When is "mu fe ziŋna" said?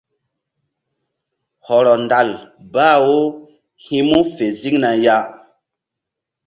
4.09-4.91